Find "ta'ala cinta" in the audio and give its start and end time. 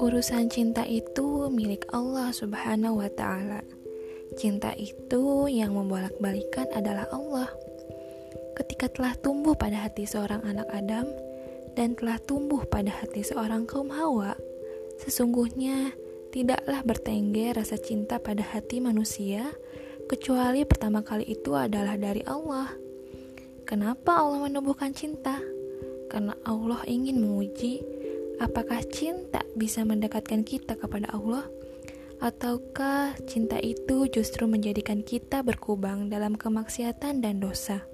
3.12-4.72